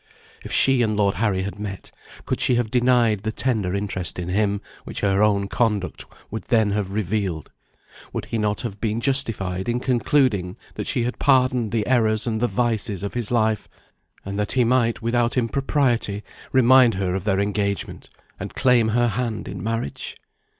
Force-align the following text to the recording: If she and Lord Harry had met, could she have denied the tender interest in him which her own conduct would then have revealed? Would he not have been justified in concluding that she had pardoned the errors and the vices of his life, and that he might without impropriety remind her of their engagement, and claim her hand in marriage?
If 0.43 0.51
she 0.51 0.81
and 0.81 0.97
Lord 0.97 1.13
Harry 1.21 1.43
had 1.43 1.59
met, 1.59 1.91
could 2.25 2.39
she 2.41 2.55
have 2.55 2.71
denied 2.71 3.19
the 3.21 3.31
tender 3.31 3.75
interest 3.75 4.17
in 4.17 4.29
him 4.29 4.59
which 4.83 5.01
her 5.01 5.21
own 5.21 5.47
conduct 5.47 6.05
would 6.31 6.45
then 6.45 6.71
have 6.71 6.89
revealed? 6.89 7.51
Would 8.11 8.25
he 8.25 8.39
not 8.39 8.61
have 8.61 8.81
been 8.81 8.99
justified 8.99 9.69
in 9.69 9.79
concluding 9.79 10.57
that 10.73 10.87
she 10.87 11.03
had 11.03 11.19
pardoned 11.19 11.71
the 11.71 11.85
errors 11.85 12.25
and 12.25 12.41
the 12.41 12.47
vices 12.47 13.03
of 13.03 13.13
his 13.13 13.29
life, 13.29 13.69
and 14.25 14.39
that 14.39 14.53
he 14.53 14.63
might 14.63 15.03
without 15.03 15.37
impropriety 15.37 16.23
remind 16.51 16.95
her 16.95 17.13
of 17.13 17.23
their 17.23 17.39
engagement, 17.39 18.09
and 18.39 18.55
claim 18.55 18.87
her 18.87 19.07
hand 19.09 19.47
in 19.47 19.61
marriage? 19.61 20.17